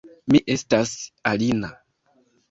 [0.33, 0.93] Mi estas
[1.31, 1.69] Alina